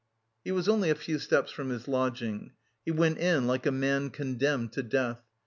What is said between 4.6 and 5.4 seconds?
to death.